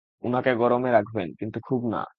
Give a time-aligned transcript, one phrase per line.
[0.23, 2.01] উনাকে গরমে রাখবেন, কিন্তু খুব না।